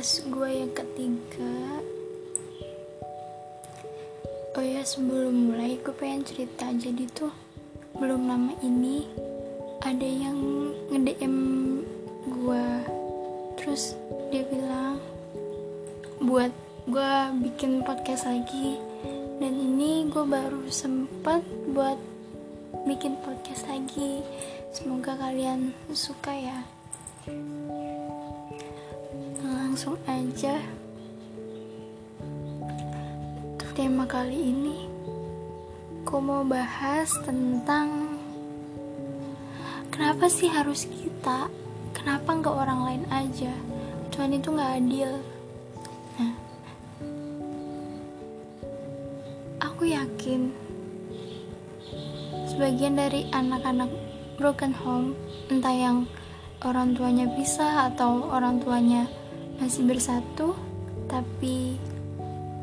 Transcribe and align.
podcast 0.00 0.32
gue 0.32 0.48
yang 0.64 0.72
ketiga. 0.72 1.56
Oh 4.56 4.64
ya 4.64 4.80
sebelum 4.80 5.52
mulai 5.52 5.76
gue 5.76 5.92
pengen 5.92 6.24
cerita 6.24 6.72
Jadi 6.72 7.04
tuh. 7.12 7.28
Belum 8.00 8.24
lama 8.24 8.56
ini 8.64 9.04
Ada 9.84 10.08
yang 10.08 10.40
nge-DM 10.88 11.36
gue 12.32 12.66
Terus 13.60 13.92
dia 14.32 14.40
bilang 14.48 14.96
Buat 16.24 16.56
gue 16.88 17.12
bikin 17.44 17.84
podcast 17.84 18.24
lagi. 18.24 18.80
Dan 19.36 19.52
ini 19.52 20.08
gue 20.08 20.24
baru 20.24 20.64
sempat 20.72 21.44
buat 21.76 22.00
bikin 22.88 23.20
podcast 23.20 23.68
lagi. 23.68 24.24
Semoga 24.72 25.12
kalian 25.20 25.76
suka 25.92 26.32
ya 26.32 26.64
langsung 29.70 29.94
aja. 30.10 30.58
Untuk 33.54 33.70
tema 33.78 34.02
kali 34.02 34.50
ini 34.50 34.82
aku 36.02 36.18
mau 36.18 36.42
bahas 36.42 37.14
tentang 37.22 38.18
kenapa 39.94 40.26
sih 40.26 40.50
harus 40.50 40.90
kita 40.90 41.46
kenapa 41.94 42.34
nggak 42.34 42.50
orang 42.50 42.80
lain 42.82 43.04
aja? 43.14 43.54
Tuhan 44.10 44.34
itu 44.34 44.50
nggak 44.50 44.74
adil. 44.82 45.10
Nah 46.18 46.34
aku 49.62 49.86
yakin 49.86 50.50
sebagian 52.50 52.98
dari 52.98 53.30
anak-anak 53.30 53.86
broken 54.34 54.74
home 54.74 55.14
entah 55.46 55.70
yang 55.70 56.10
orang 56.66 56.90
tuanya 56.98 57.30
bisa 57.38 57.86
atau 57.86 58.34
orang 58.34 58.58
tuanya 58.58 59.06
masih 59.60 59.84
bersatu 59.84 60.56
tapi 61.06 61.76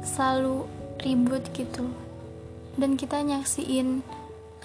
selalu 0.02 0.66
ribut 1.06 1.46
gitu. 1.54 1.86
Dan 2.78 2.98
kita 2.98 3.22
nyaksiin 3.22 4.02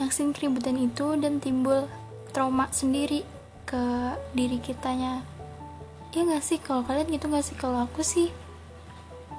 nyaksiin 0.01 0.33
keributan 0.33 0.81
itu 0.81 1.15
dan 1.21 1.39
timbul 1.39 1.87
trauma 2.33 2.73
sendiri 2.73 3.23
ke 3.69 4.17
diri 4.33 4.57
kitanya. 4.59 5.21
Ya 6.13 6.25
gak 6.29 6.45
sih? 6.45 6.61
Kalau 6.61 6.85
kalian 6.85 7.13
gitu 7.13 7.29
gak 7.29 7.45
sih? 7.45 7.57
Kalau 7.57 7.85
aku 7.85 8.01
sih 8.01 8.29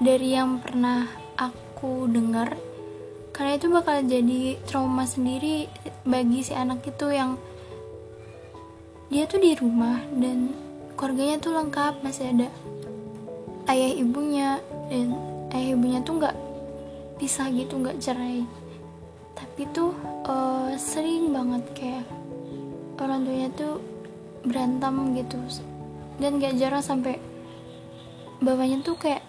dari 0.01 0.33
yang 0.33 0.61
pernah 0.61 1.05
aku 1.37 2.09
dengar 2.09 2.57
karena 3.33 3.57
itu 3.57 3.67
bakal 3.69 3.97
jadi 4.05 4.61
trauma 4.69 5.09
sendiri 5.09 5.65
bagi 6.05 6.45
si 6.45 6.53
anak 6.53 6.85
itu 6.85 7.09
yang 7.09 7.33
dia 9.09 9.25
tuh 9.25 9.41
di 9.41 9.57
rumah 9.57 10.01
dan 10.17 10.53
keluarganya 11.03 11.35
tuh 11.35 11.51
lengkap 11.51 11.99
masih 11.99 12.31
ada 12.31 12.47
ayah 13.67 13.91
ibunya 13.91 14.63
dan 14.87 15.11
ayah 15.51 15.75
ibunya 15.75 15.99
tuh 15.99 16.15
nggak 16.15 16.31
pisah 17.19 17.51
gitu 17.51 17.75
nggak 17.75 17.99
cerai. 17.99 18.47
Tapi 19.35 19.67
tuh 19.75 19.91
uh, 20.23 20.71
sering 20.79 21.35
banget 21.35 21.59
kayak 21.75 22.07
orang 23.03 23.27
tuanya 23.27 23.51
tuh 23.51 23.83
berantem 24.47 24.95
gitu. 25.19 25.43
Dan 26.23 26.39
gak 26.39 26.55
jarang 26.55 26.79
sampai 26.79 27.19
bapaknya 28.39 28.79
tuh 28.79 28.95
kayak 28.95 29.27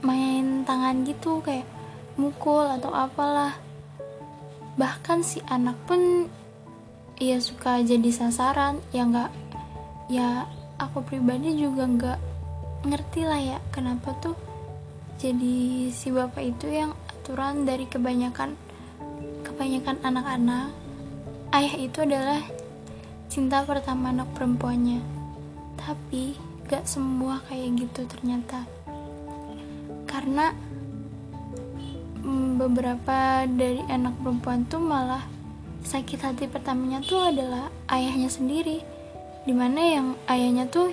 main 0.00 0.64
tangan 0.64 1.04
gitu 1.04 1.44
kayak 1.44 1.68
mukul 2.16 2.64
atau 2.64 2.88
apalah. 2.88 3.52
Bahkan 4.80 5.20
si 5.20 5.44
anak 5.44 5.76
pun 5.84 6.24
ya 7.20 7.36
suka 7.36 7.84
jadi 7.84 8.08
sasaran 8.08 8.80
ya 8.96 9.04
nggak 9.04 9.30
ya 10.08 10.48
aku 10.80 11.04
pribadi 11.04 11.52
juga 11.60 11.84
nggak 11.84 12.18
ngerti 12.88 13.20
lah 13.28 13.40
ya 13.40 13.58
kenapa 13.68 14.16
tuh 14.24 14.32
jadi 15.20 15.92
si 15.92 16.08
bapak 16.08 16.56
itu 16.56 16.72
yang 16.72 16.96
aturan 17.12 17.68
dari 17.68 17.84
kebanyakan 17.84 18.56
kebanyakan 19.44 20.00
anak-anak. 20.00 20.72
Ayah 21.52 21.74
itu 21.76 22.00
adalah 22.00 22.40
cinta 23.28 23.60
pertama 23.68 24.08
anak 24.08 24.32
perempuannya. 24.32 25.04
Tapi 25.76 26.40
gak 26.64 26.88
semua 26.88 27.44
kayak 27.44 27.84
gitu 27.84 28.08
ternyata. 28.08 28.64
Karena 30.08 30.56
mm, 32.24 32.56
beberapa 32.56 33.44
dari 33.44 33.84
anak 33.92 34.16
perempuan 34.24 34.64
tuh 34.64 34.80
malah 34.80 35.28
sakit 35.84 36.24
hati 36.24 36.48
pertamanya 36.48 37.04
tuh 37.04 37.28
adalah 37.28 37.68
ayahnya 37.92 38.32
sendiri 38.32 38.80
di 39.44 39.54
mana 39.56 39.80
yang 39.80 40.06
ayahnya 40.28 40.68
tuh 40.68 40.92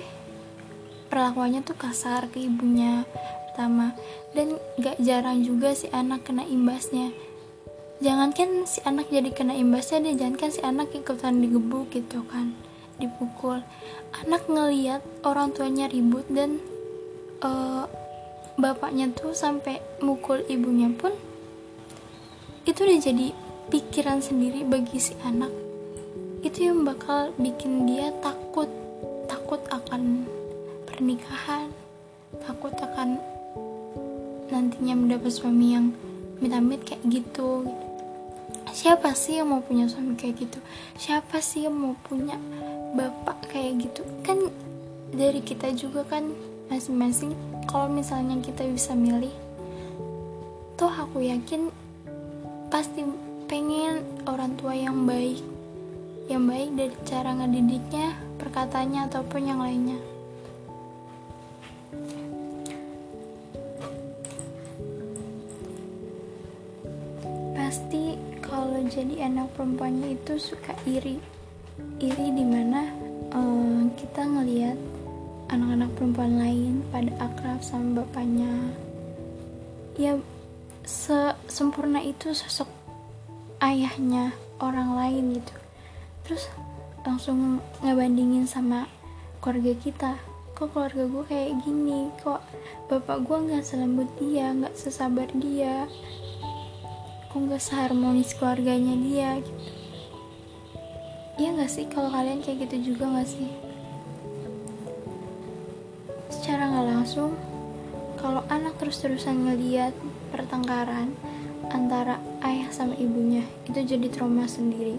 perlakuannya 1.08 1.64
tuh 1.64 1.76
kasar 1.76 2.28
ke 2.28 2.44
ibunya 2.44 3.04
pertama. 3.50 3.96
Dan 4.32 4.60
gak 4.78 5.02
jarang 5.02 5.42
juga 5.42 5.74
si 5.74 5.90
anak 5.90 6.28
kena 6.28 6.46
imbasnya. 6.46 7.10
Jangankan 7.98 8.62
si 8.70 8.78
anak 8.86 9.10
jadi 9.10 9.34
kena 9.34 9.58
imbasnya 9.58 9.98
dia 10.06 10.14
jangankan 10.14 10.50
si 10.54 10.60
anak 10.62 10.94
ikutan 10.94 11.42
digebuk 11.42 11.90
gitu 11.90 12.22
kan 12.30 12.54
dipukul. 13.02 13.58
Anak 14.22 14.46
ngeliat 14.46 15.02
orang 15.26 15.50
tuanya 15.50 15.90
ribut 15.90 16.22
dan 16.30 16.62
uh, 17.42 17.90
bapaknya 18.54 19.10
tuh 19.14 19.34
sampai 19.34 19.82
mukul 20.02 20.42
ibunya 20.46 20.90
pun 20.94 21.14
itu 22.66 22.84
udah 22.84 22.98
jadi 23.02 23.26
pikiran 23.74 24.22
sendiri 24.22 24.62
bagi 24.62 25.02
si 25.02 25.18
anak. 25.26 25.50
Itu 26.46 26.70
yang 26.70 26.86
bakal 26.86 27.34
bikin 27.34 27.90
dia 27.90 28.14
akan 28.22 28.37
pernikahan. 30.98 31.70
Takut 32.42 32.74
akan 32.74 33.22
nantinya 34.50 34.98
mendapat 34.98 35.30
suami 35.30 35.78
yang 35.78 35.94
amit-amit 36.42 36.82
kayak 36.82 37.06
gitu, 37.06 37.70
siapa 38.74 39.14
sih 39.14 39.38
yang 39.38 39.54
mau 39.54 39.62
punya 39.62 39.86
suami 39.86 40.18
kayak 40.18 40.42
gitu? 40.42 40.58
Siapa 40.98 41.38
sih 41.38 41.70
yang 41.70 41.78
mau 41.78 41.94
punya 42.02 42.34
bapak 42.98 43.46
kayak 43.54 43.86
gitu? 43.86 44.02
Kan 44.26 44.50
dari 45.14 45.38
kita 45.38 45.70
juga 45.78 46.02
kan 46.02 46.34
masing-masing. 46.66 47.30
Kalau 47.70 47.86
misalnya 47.86 48.42
kita 48.42 48.66
bisa 48.66 48.98
milih 48.98 49.32
toh 50.74 50.90
aku 50.90 51.20
yakin 51.22 51.70
pasti 52.74 53.06
pengen 53.46 54.02
orang 54.26 54.58
tua 54.58 54.74
yang 54.74 55.06
baik. 55.06 55.46
Yang 56.26 56.42
baik 56.44 56.70
dari 56.74 56.96
cara 57.06 57.30
ngedidiknya 57.38 58.06
perkataannya 58.36 59.00
ataupun 59.08 59.42
yang 59.46 59.62
lainnya 59.64 60.17
jadi 68.98 69.30
anak 69.30 69.54
perempuannya 69.54 70.18
itu 70.18 70.42
suka 70.42 70.74
iri. 70.82 71.22
Iri 72.02 72.34
di 72.34 72.42
mana 72.42 72.90
uh, 73.30 73.86
kita 73.94 74.26
ngelihat 74.26 74.74
anak-anak 75.54 75.90
perempuan 75.94 76.34
lain 76.42 76.82
pada 76.90 77.14
akrab 77.22 77.62
sama 77.62 78.02
bapaknya. 78.02 78.50
Ya 79.94 80.18
se 80.82 81.30
sempurna 81.46 82.02
itu 82.02 82.34
sosok 82.34 82.66
ayahnya 83.62 84.34
orang 84.58 84.98
lain 84.98 85.38
gitu. 85.38 85.54
Terus 86.26 86.50
langsung 87.06 87.62
ngebandingin 87.78 88.50
sama 88.50 88.90
keluarga 89.38 89.78
kita. 89.78 90.12
Kok 90.58 90.74
keluarga 90.74 91.06
gue 91.06 91.24
kayak 91.30 91.54
gini? 91.62 92.10
Kok 92.18 92.42
bapak 92.90 93.22
gue 93.22 93.38
nggak 93.46 93.62
selembut 93.62 94.10
dia 94.18 94.50
nggak 94.50 94.74
sesabar 94.74 95.30
dia 95.38 95.86
kok 97.28 97.36
nggak 97.36 97.60
seharmonis 97.60 98.32
keluarganya 98.40 98.96
dia 98.96 99.36
gitu. 99.44 99.62
Iya 101.38 101.48
nggak 101.54 101.70
sih? 101.70 101.84
Kalau 101.86 102.10
kalian 102.10 102.40
kayak 102.40 102.66
gitu 102.66 102.92
juga 102.92 103.04
nggak 103.12 103.28
sih? 103.28 103.48
Secara 106.32 106.72
nggak 106.72 106.86
langsung 106.88 107.36
kalau 108.18 108.42
anak 108.50 108.74
terus-terusan 108.80 109.46
ngeliat 109.46 109.94
pertengkaran 110.34 111.14
antara 111.68 112.18
ayah 112.42 112.72
sama 112.72 112.96
ibunya 112.96 113.44
itu 113.68 113.76
jadi 113.76 114.08
trauma 114.10 114.48
sendiri. 114.48 114.96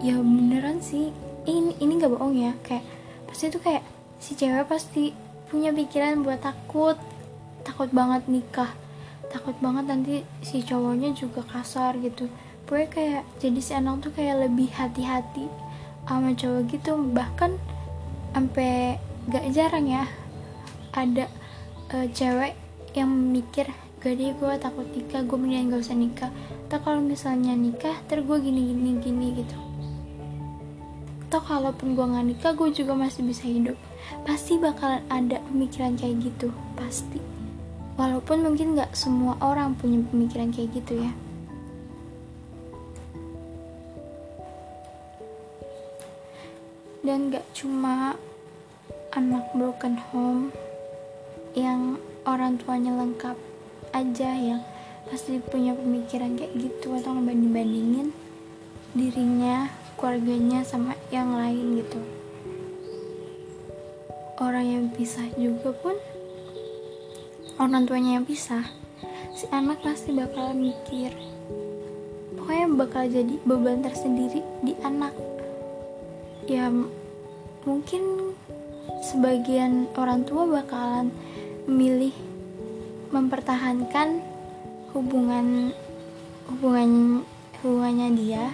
Ya 0.00 0.16
beneran 0.16 0.80
sih. 0.80 1.12
Ini 1.44 1.76
ini 1.82 1.92
nggak 1.98 2.14
bohong 2.14 2.38
ya. 2.38 2.54
Kayak 2.64 2.86
pasti 3.28 3.50
itu 3.50 3.58
kayak 3.58 3.84
si 4.22 4.32
cewek 4.38 4.70
pasti 4.70 5.12
punya 5.50 5.74
pikiran 5.74 6.22
buat 6.22 6.38
takut 6.40 6.94
takut 7.66 7.90
banget 7.90 8.22
nikah 8.30 8.70
takut 9.30 9.54
banget 9.62 9.86
nanti 9.86 10.14
si 10.42 10.60
cowoknya 10.60 11.14
juga 11.14 11.46
kasar 11.46 11.96
gitu. 12.02 12.26
Pokoknya 12.66 12.88
kayak 12.90 13.22
jadi 13.38 13.60
si 13.62 13.72
anak 13.72 14.02
tuh 14.02 14.12
kayak 14.12 14.50
lebih 14.50 14.68
hati-hati 14.74 15.46
sama 16.04 16.34
cowok 16.34 16.62
gitu. 16.68 16.98
Bahkan 16.98 17.50
sampai 18.34 18.98
gak 19.30 19.46
jarang 19.54 19.86
ya 19.86 20.04
ada 20.90 21.30
uh, 21.94 22.06
cewek 22.10 22.58
yang 22.98 23.10
mikir 23.10 23.70
gak 24.02 24.16
deh 24.18 24.34
gue 24.34 24.52
takut 24.58 24.86
nikah 24.90 25.22
gue 25.22 25.38
mendingan 25.38 25.78
gak 25.78 25.82
usah 25.86 25.96
nikah. 25.98 26.30
Tak 26.66 26.82
kalau 26.82 26.98
misalnya 26.98 27.54
nikah 27.54 27.94
ter 28.10 28.22
gue 28.26 28.36
gini 28.42 28.74
gini 28.74 28.98
gini 28.98 29.26
gitu. 29.38 29.56
Atau 31.30 31.46
kalaupun 31.46 31.94
gue 31.94 32.02
nggak 32.02 32.26
nikah 32.26 32.52
gue 32.58 32.74
juga 32.74 32.98
masih 32.98 33.22
bisa 33.22 33.46
hidup. 33.46 33.78
Pasti 34.26 34.58
bakalan 34.58 35.06
ada 35.06 35.38
pemikiran 35.46 35.94
kayak 35.94 36.26
gitu. 36.26 36.50
Pasti 36.74 37.39
walaupun 38.00 38.40
mungkin 38.40 38.72
nggak 38.72 38.96
semua 38.96 39.36
orang 39.44 39.76
punya 39.76 40.00
pemikiran 40.08 40.48
kayak 40.48 40.72
gitu 40.72 41.04
ya. 41.04 41.12
Dan 47.04 47.28
gak 47.28 47.44
cuma 47.52 48.16
anak 49.12 49.52
broken 49.52 50.00
home 50.08 50.48
yang 51.52 52.00
orang 52.24 52.56
tuanya 52.56 52.96
lengkap 52.96 53.36
aja 53.92 54.30
yang 54.32 54.64
pasti 55.12 55.36
punya 55.42 55.76
pemikiran 55.76 56.40
kayak 56.40 56.56
gitu 56.56 56.96
atau 56.96 57.16
ngebanding-bandingin 57.16 58.16
dirinya 58.96 59.68
keluarganya 60.00 60.64
sama 60.64 60.96
yang 61.12 61.36
lain 61.36 61.84
gitu. 61.84 62.00
Orang 64.40 64.64
yang 64.64 64.84
pisah 64.92 65.28
juga 65.36 65.72
pun 65.76 65.96
orang 67.60 67.84
tuanya 67.84 68.16
yang 68.16 68.24
pisah. 68.24 68.64
Si 69.36 69.44
anak 69.52 69.84
pasti 69.84 70.16
bakal 70.16 70.56
mikir 70.56 71.12
pokoknya 72.32 72.66
bakal 72.72 73.04
jadi 73.04 73.34
beban 73.44 73.84
tersendiri 73.84 74.40
di 74.64 74.72
anak. 74.80 75.12
Ya 76.48 76.72
mungkin 77.68 78.32
sebagian 79.04 79.92
orang 79.92 80.24
tua 80.24 80.48
bakalan 80.48 81.12
memilih 81.68 82.16
mempertahankan 83.12 84.24
hubungan 84.96 85.76
hubungan 86.48 87.22
hubungannya 87.60 88.08
dia 88.16 88.44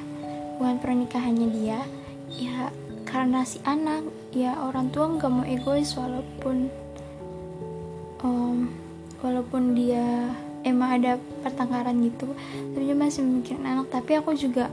hubungan 0.58 0.82
pernikahannya 0.82 1.48
dia. 1.54 1.78
Ya 2.34 2.74
karena 3.06 3.46
si 3.46 3.62
anak 3.62 4.02
ya 4.34 4.58
orang 4.58 4.90
tua 4.90 5.14
nggak 5.14 5.30
mau 5.30 5.46
egois 5.46 5.94
walaupun 5.94 6.68
um, 8.26 8.85
walaupun 9.20 9.76
dia 9.76 10.32
emang 10.66 10.98
ada 10.98 11.16
pertengkaran 11.46 12.02
gitu 12.02 12.26
tapi 12.74 12.82
dia 12.90 12.96
masih 12.98 13.22
memikirin 13.22 13.64
anak. 13.64 13.86
Tapi 13.88 14.18
aku 14.18 14.34
juga 14.34 14.68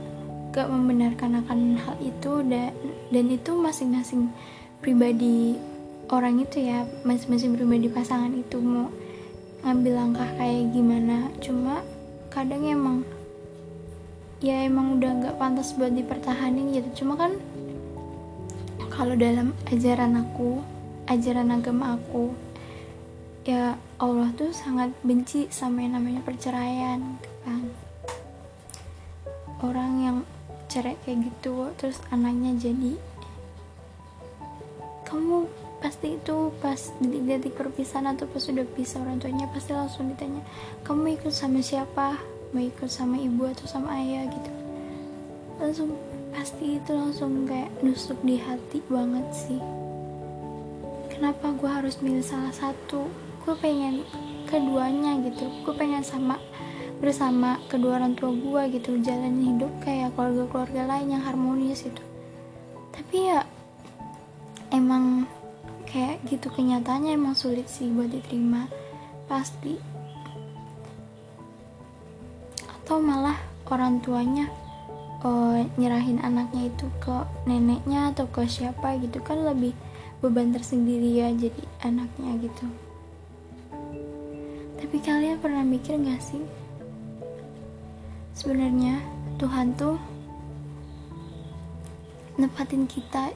gak 0.54 0.70
membenarkan 0.70 1.42
akan 1.42 1.78
hal 1.78 1.96
itu 2.02 2.42
dan 2.46 2.74
dan 3.10 3.24
itu 3.30 3.50
masing-masing 3.58 4.30
pribadi 4.78 5.58
orang 6.10 6.42
itu 6.42 6.62
ya 6.62 6.86
masing-masing 7.02 7.58
pribadi 7.58 7.90
pasangan 7.90 8.30
itu 8.30 8.60
mau 8.60 8.90
ngambil 9.64 9.92
langkah 9.96 10.28
kayak 10.36 10.70
gimana. 10.74 11.30
Cuma 11.40 11.80
kadang 12.28 12.66
emang 12.66 13.06
ya 14.44 14.66
emang 14.66 14.98
udah 15.00 15.10
gak 15.30 15.36
pantas 15.40 15.72
buat 15.74 15.94
dipertahanin 15.94 16.74
gitu. 16.74 17.04
Cuma 17.04 17.16
kan 17.16 17.38
kalau 18.94 19.18
dalam 19.18 19.50
ajaran 19.74 20.14
aku 20.22 20.62
ajaran 21.10 21.50
agama 21.50 21.98
aku 21.98 22.30
ya 23.44 23.76
Allah 24.00 24.32
tuh 24.32 24.56
sangat 24.56 24.88
benci 25.04 25.52
sama 25.52 25.84
yang 25.84 26.00
namanya 26.00 26.24
perceraian 26.24 27.20
kan? 27.44 27.64
Orang 29.60 29.92
yang 30.00 30.16
cerai 30.72 30.96
kayak 31.04 31.28
gitu 31.28 31.70
terus 31.76 32.00
anaknya 32.08 32.56
jadi 32.56 32.96
kamu 35.04 35.46
pasti 35.78 36.16
itu 36.16 36.50
pas 36.58 36.80
detik-detik 36.98 37.54
perpisahan 37.54 38.16
atau 38.16 38.24
pas 38.24 38.40
sudah 38.40 38.64
pisah 38.64 39.04
orang 39.04 39.20
tuanya 39.20 39.46
pasti 39.52 39.76
langsung 39.76 40.08
ditanya 40.08 40.40
kamu 40.88 41.20
ikut 41.20 41.30
sama 41.30 41.60
siapa? 41.60 42.16
Mau 42.56 42.64
ikut 42.64 42.88
sama 42.88 43.20
ibu 43.20 43.44
atau 43.44 43.68
sama 43.68 43.92
ayah? 44.00 44.24
gitu. 44.30 44.50
Langsung 45.60 45.92
pasti 46.32 46.80
itu 46.80 46.90
langsung 46.96 47.44
kayak 47.44 47.70
nusuk 47.84 48.16
di 48.24 48.40
hati 48.40 48.80
banget 48.88 49.26
sih. 49.36 49.60
Kenapa 51.12 51.52
gue 51.54 51.70
harus 51.70 52.00
milih 52.02 52.24
salah 52.24 52.50
satu 52.50 53.06
gue 53.44 53.54
pengen 53.60 54.02
keduanya 54.48 55.20
gitu. 55.22 55.44
Gue 55.62 55.74
pengen 55.76 56.02
sama 56.02 56.40
bersama 56.98 57.60
kedua 57.68 58.00
orang 58.00 58.16
tua 58.16 58.32
gue 58.32 58.80
gitu 58.80 58.96
jalan 59.04 59.36
hidup 59.44 59.70
kayak 59.84 60.16
keluarga-keluarga 60.16 60.88
lain 60.88 61.12
yang 61.12 61.22
harmonis 61.26 61.84
itu 61.84 62.00
tapi 62.94 63.26
ya 63.26 63.42
emang 64.70 65.26
kayak 65.90 66.22
gitu 66.26 66.50
kenyataannya 66.50 67.14
emang 67.14 67.38
sulit 67.38 67.70
sih 67.70 67.90
buat 67.90 68.10
diterima. 68.10 68.66
Pasti. 69.30 69.78
Atau 72.82 72.98
malah 72.98 73.38
orang 73.70 74.02
tuanya 74.02 74.50
oh, 75.22 75.62
nyerahin 75.78 76.18
anaknya 76.22 76.70
itu 76.70 76.86
ke 76.98 77.22
neneknya 77.46 78.10
atau 78.10 78.26
ke 78.30 78.46
siapa 78.50 78.98
gitu. 78.98 79.22
Kan 79.22 79.46
lebih 79.46 79.74
beban 80.18 80.50
tersendiri 80.50 81.22
ya 81.22 81.30
jadi 81.34 81.62
anaknya 81.86 82.34
gitu 82.42 82.66
tapi 84.94 85.10
kalian 85.10 85.42
pernah 85.42 85.66
mikir 85.66 85.98
gak 86.06 86.22
sih? 86.22 86.38
Sebenarnya 88.30 89.02
Tuhan 89.42 89.74
tuh 89.74 89.98
nepatin 92.38 92.86
kita 92.86 93.34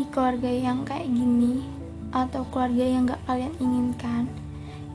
di 0.00 0.08
keluarga 0.08 0.48
yang 0.48 0.80
kayak 0.88 1.12
gini 1.12 1.60
atau 2.08 2.40
keluarga 2.48 2.88
yang 2.88 3.04
gak 3.04 3.20
kalian 3.28 3.52
inginkan. 3.60 4.24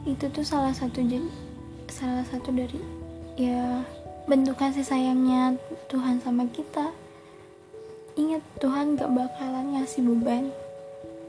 Itu 0.01 0.33
tuh 0.33 0.41
salah 0.41 0.73
satu 0.73 1.05
salah 1.93 2.25
satu 2.25 2.49
dari 2.49 2.81
ya 3.37 3.85
bentuk 4.25 4.57
kasih 4.57 4.81
sayangnya 4.81 5.61
Tuhan 5.93 6.25
sama 6.25 6.49
kita. 6.49 6.89
Ingat 8.17 8.41
Tuhan 8.57 8.97
gak 8.97 9.13
bakalan 9.13 9.77
ngasih 9.77 10.09
beban 10.09 10.49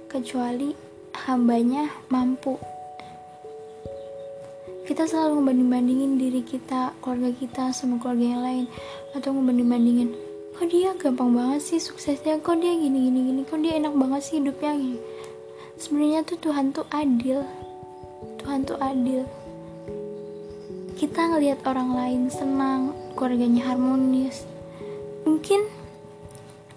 kecuali 0.09 0.73
hambanya 1.29 1.93
mampu 2.09 2.57
kita 4.85 5.09
selalu 5.09 5.41
ngebanding-bandingin 5.41 6.13
diri 6.21 6.45
kita, 6.45 6.93
keluarga 7.01 7.33
kita 7.33 7.73
sama 7.73 7.97
keluarga 7.97 8.37
yang 8.37 8.43
lain. 8.45 8.65
Atau 9.17 9.33
ngebanding-bandingin 9.33 10.13
kok 10.55 10.69
dia 10.69 10.93
gampang 11.01 11.33
banget 11.33 11.61
sih 11.65 11.81
suksesnya? 11.81 12.37
Kok 12.45 12.61
dia 12.61 12.77
gini 12.77 13.09
gini 13.09 13.21
gini? 13.33 13.41
Kok 13.49 13.59
dia 13.65 13.81
enak 13.81 13.97
banget 13.97 14.21
sih 14.29 14.45
hidupnya? 14.45 14.77
Sebenarnya 15.81 16.21
tuh 16.29 16.37
Tuhan 16.37 16.77
tuh 16.77 16.85
adil. 16.93 17.41
Tuhan 18.45 18.69
tuh 18.69 18.77
adil. 18.77 19.25
Kita 21.01 21.33
ngelihat 21.33 21.65
orang 21.65 21.91
lain 21.97 22.23
senang 22.29 22.93
keluarganya 23.17 23.73
harmonis. 23.73 24.45
Mungkin 25.25 25.65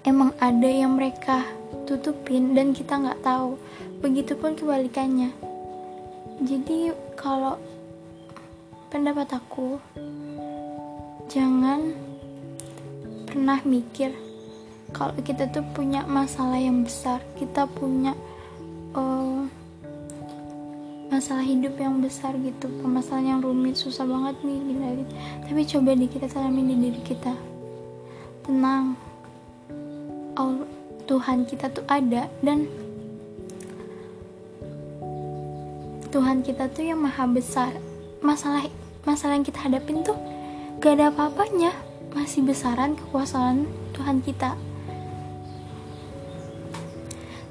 emang 0.08 0.32
ada 0.40 0.72
yang 0.72 0.96
mereka 0.96 1.44
tutupin 1.84 2.56
dan 2.56 2.72
kita 2.72 2.96
nggak 2.96 3.20
tahu. 3.20 3.60
Begitupun 4.00 4.56
kebalikannya. 4.56 5.36
Jadi 6.40 6.96
kalau 7.20 7.60
pendapat 8.88 9.36
aku 9.36 9.80
jangan 11.28 11.92
pernah 13.28 13.60
mikir 13.68 14.16
kalau 14.96 15.12
kita 15.20 15.52
tuh 15.52 15.64
punya 15.76 16.08
masalah 16.08 16.56
yang 16.56 16.84
besar. 16.88 17.20
Kita 17.36 17.68
punya 17.68 18.16
uh, 18.96 19.44
masalah 21.12 21.44
hidup 21.44 21.76
yang 21.76 22.00
besar 22.00 22.34
gitu. 22.40 22.72
Permasalahan 22.80 23.38
yang 23.38 23.42
rumit 23.44 23.76
susah 23.76 24.08
banget 24.08 24.40
nih 24.48 24.60
gini 24.64 25.04
tapi 25.44 25.62
coba 25.68 25.90
deh 25.96 26.08
kita 26.08 26.28
tanamin 26.32 26.72
di 26.72 26.76
diri 26.88 27.02
kita. 27.04 27.34
Tenang. 28.48 28.96
Allah, 30.38 30.70
Tuhan 31.10 31.44
kita 31.50 31.68
tuh 31.74 31.84
ada 31.90 32.32
dan 32.46 32.70
Tuhan 36.08 36.46
kita 36.46 36.72
tuh 36.72 36.84
yang 36.88 37.04
maha 37.04 37.28
besar 37.28 37.76
masalah 38.22 38.66
masalah 39.08 39.40
yang 39.40 39.46
kita 39.48 39.60
hadapin 39.64 40.04
tuh 40.04 40.18
gak 40.82 41.00
ada 41.00 41.10
apa-apanya. 41.14 41.74
Masih 42.14 42.42
besaran 42.42 42.98
kekuasaan 42.98 43.70
Tuhan 43.94 44.26
kita. 44.26 44.58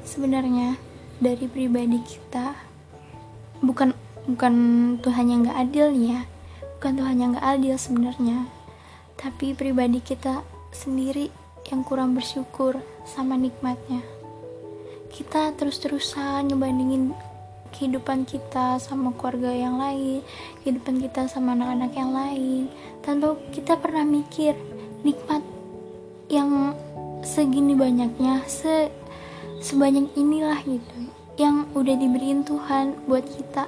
Sebenarnya 0.02 0.74
dari 1.22 1.46
pribadi 1.46 2.02
kita 2.02 2.56
bukan 3.62 3.94
bukan 4.26 4.54
Tuhan 5.00 5.26
yang 5.30 5.40
gak 5.46 5.60
adil 5.70 5.88
ya. 5.94 6.26
Bukan 6.76 6.92
Tuhan 6.98 7.16
yang 7.18 7.30
gak 7.38 7.46
adil 7.56 7.74
sebenarnya. 7.78 8.48
Tapi 9.16 9.56
pribadi 9.56 10.02
kita 10.02 10.44
sendiri 10.74 11.32
yang 11.72 11.82
kurang 11.82 12.12
bersyukur 12.12 12.78
sama 13.08 13.38
nikmatnya. 13.38 14.04
Kita 15.08 15.56
terus-terusan 15.56 16.52
ngebandingin 16.52 17.16
kehidupan 17.72 18.26
kita 18.26 18.78
sama 18.78 19.14
keluarga 19.14 19.50
yang 19.50 19.80
lain, 19.80 20.22
kehidupan 20.62 21.02
kita 21.02 21.26
sama 21.26 21.54
anak-anak 21.54 21.92
yang 21.94 22.10
lain, 22.14 22.62
tanpa 23.02 23.34
kita 23.50 23.78
pernah 23.78 24.06
mikir 24.06 24.54
nikmat 25.02 25.42
yang 26.30 26.74
segini 27.22 27.74
banyaknya, 27.74 28.42
se 28.46 28.90
sebanyak 29.62 30.12
inilah 30.14 30.60
gitu, 30.66 30.98
yang 31.40 31.66
udah 31.74 31.94
diberiin 31.96 32.46
Tuhan 32.46 32.94
buat 33.10 33.24
kita. 33.24 33.66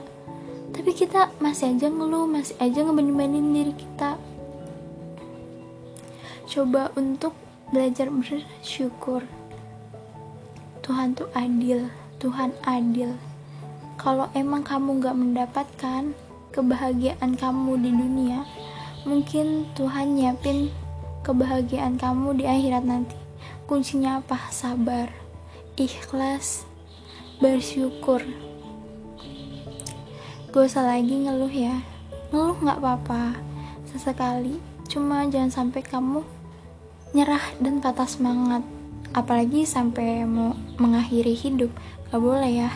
Tapi 0.75 0.91
kita 0.95 1.33
masih 1.43 1.75
aja 1.75 1.89
ngeluh, 1.91 2.29
masih 2.29 2.55
aja 2.61 2.85
ngebanding-bandingin 2.85 3.55
diri 3.57 3.75
kita. 3.75 4.21
Coba 6.49 6.93
untuk 6.97 7.37
belajar 7.69 8.09
bersyukur 8.09 9.29
Tuhan 10.81 11.13
tuh 11.13 11.29
adil 11.37 11.93
Tuhan 12.17 12.57
adil 12.65 13.13
kalau 13.99 14.31
emang 14.33 14.63
kamu 14.63 15.03
gak 15.03 15.19
mendapatkan 15.19 16.15
kebahagiaan 16.55 17.35
kamu 17.35 17.83
di 17.83 17.91
dunia 17.91 18.47
mungkin 19.03 19.67
Tuhan 19.75 20.15
nyiapin 20.15 20.71
kebahagiaan 21.27 22.01
kamu 22.01 22.41
di 22.41 22.45
akhirat 22.49 22.89
nanti. 22.89 23.19
Kuncinya 23.69 24.25
apa? 24.25 24.49
Sabar 24.49 25.13
ikhlas 25.77 26.65
bersyukur. 27.37 28.25
Gak 30.49 30.65
usah 30.65 30.89
lagi 30.89 31.29
ngeluh 31.29 31.53
ya. 31.53 31.85
Ngeluh 32.33 32.57
gak 32.65 32.81
apa-apa 32.81 33.37
sesekali. 33.93 34.57
Cuma 34.89 35.29
jangan 35.29 35.53
sampai 35.53 35.85
kamu 35.85 36.25
nyerah 37.13 37.45
dan 37.61 37.85
patah 37.85 38.09
semangat. 38.09 38.65
Apalagi 39.13 39.69
sampai 39.69 40.25
mau 40.25 40.57
mengakhiri 40.81 41.37
hidup. 41.37 41.69
Gak 42.09 42.25
boleh 42.25 42.65
ya 42.65 42.73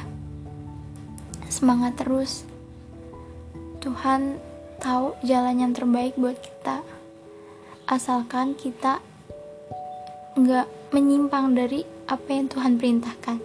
semangat 1.52 2.00
terus. 2.00 2.48
Tuhan 3.84 4.40
tahu 4.80 5.12
jalan 5.20 5.60
yang 5.60 5.72
terbaik 5.76 6.16
buat 6.16 6.40
kita. 6.40 6.80
Asalkan 7.84 8.56
kita 8.56 9.04
nggak 10.32 10.68
menyimpang 10.96 11.52
dari 11.52 11.84
apa 12.08 12.28
yang 12.32 12.48
Tuhan 12.48 12.80
perintahkan. 12.80 13.38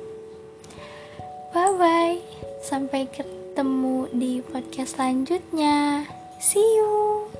Bye 1.52 1.74
bye 1.76 2.18
sampai 2.64 3.12
ketemu 3.12 4.08
di 4.16 4.40
podcast 4.40 4.96
selanjutnya. 4.96 6.08
See 6.40 6.64
you 6.80 7.37